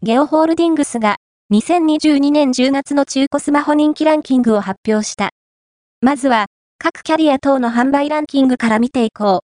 [0.00, 1.16] ゲオホールディングスが
[1.52, 5.30] 2022年10月の中古スマホ人気ランキングを発表した。
[6.00, 6.46] まずは、
[6.78, 9.36] 各キャリア等の販売ランキングから見ていこう。